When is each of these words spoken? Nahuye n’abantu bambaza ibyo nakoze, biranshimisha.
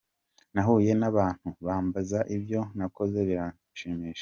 Nahuye 0.53 0.91
n’abantu 1.01 1.47
bambaza 1.65 2.19
ibyo 2.35 2.61
nakoze, 2.77 3.17
biranshimisha. 3.27 4.19